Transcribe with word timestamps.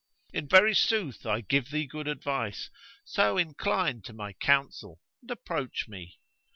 In 0.33 0.47
very 0.47 0.73
sooth, 0.73 1.27
I 1.27 1.41
give 1.41 1.69
thee 1.69 1.85
good 1.85 2.07
advice: 2.07 2.71
so 3.05 3.37
incline 3.37 4.01
to 4.01 4.13
my 4.13 4.33
counsel 4.33 4.99
and 5.21 5.29
approach 5.29 5.87
me." 5.87 6.19